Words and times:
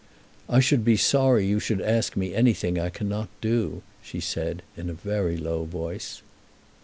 "I 0.49 0.61
should 0.61 0.83
be 0.83 0.97
sorry 0.97 1.45
you 1.45 1.59
should 1.59 1.79
ask 1.79 2.17
me 2.17 2.33
anything 2.33 2.79
I 2.79 2.89
cannot 2.89 3.29
do," 3.39 3.83
she 4.01 4.19
said 4.19 4.63
in 4.75 4.89
a 4.89 4.93
very 4.93 5.37
low 5.37 5.65
voice. 5.65 6.23